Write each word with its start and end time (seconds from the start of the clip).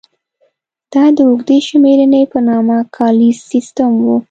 دا 0.93 1.03
د 1.15 1.19
اوږدې 1.29 1.57
شمېرنې 1.67 2.21
په 2.31 2.39
نامه 2.47 2.77
کالیز 2.97 3.37
سیستم 3.51 3.91
و. 4.03 4.05